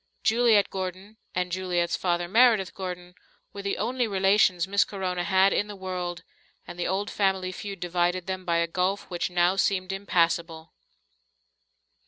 Juliet 0.23 0.71
Gordon 0.71 1.17
and 1.35 1.51
Juliet's 1.51 1.95
father, 1.95 2.27
Meredith 2.27 2.73
Gordon, 2.73 3.13
were 3.53 3.61
the 3.61 3.77
only 3.77 4.07
relations 4.07 4.67
Miss 4.67 4.83
Corona 4.83 5.23
had 5.23 5.53
in 5.53 5.67
the 5.67 5.75
world, 5.75 6.23
and 6.65 6.79
the 6.79 6.87
old 6.87 7.11
family 7.11 7.51
feud 7.51 7.79
divided 7.81 8.25
them 8.25 8.43
by 8.43 8.57
a 8.57 8.65
gulf 8.67 9.07
which 9.11 9.29
now 9.29 9.55
seemed 9.57 9.91
impassable. 9.91 10.73